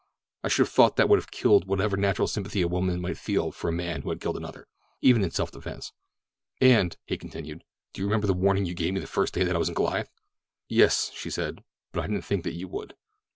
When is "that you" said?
8.63-8.73, 12.45-12.67